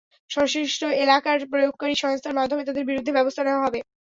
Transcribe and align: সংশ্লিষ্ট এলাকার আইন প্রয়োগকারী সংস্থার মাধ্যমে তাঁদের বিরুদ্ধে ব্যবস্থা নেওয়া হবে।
সংশ্লিষ্ট 0.31 0.81
এলাকার 1.03 1.35
আইন 1.35 1.51
প্রয়োগকারী 1.51 1.95
সংস্থার 2.03 2.37
মাধ্যমে 2.39 2.65
তাঁদের 2.67 2.87
বিরুদ্ধে 2.89 3.15
ব্যবস্থা 3.17 3.41
নেওয়া 3.43 3.63
হবে। 3.65 3.79